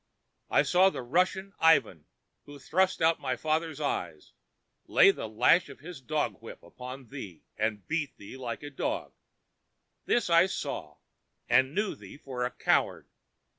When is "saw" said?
0.63-0.89, 10.47-10.97